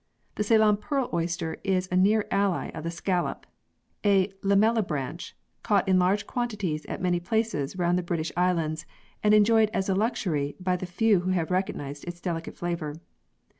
The 0.33 0.43
Ceylon 0.43 0.77
pearl 0.77 1.11
oyster 1.13 1.57
is 1.63 1.87
a 1.91 1.95
near 1.95 2.25
ally 2.31 2.69
of 2.69 2.83
the 2.83 2.89
scallop, 2.89 3.45
a 4.03 4.29
lamellibranch 4.41 5.33
caught 5.61 5.87
in 5.87 5.99
large 5.99 6.25
quantities 6.25 6.87
at 6.87 7.03
many 7.03 7.19
places 7.19 7.77
round 7.77 7.99
the 7.99 8.01
British 8.01 8.31
Islands 8.35 8.87
and 9.21 9.35
enjoyed 9.35 9.69
as 9.75 9.89
a 9.89 9.93
luxury 9.95 10.55
by 10.59 10.75
the 10.75 10.87
few 10.87 11.19
who 11.19 11.29
have 11.33 11.51
recognised 11.51 12.05
its 12.05 12.19
delicate 12.19 12.57
flavour. 12.57 12.95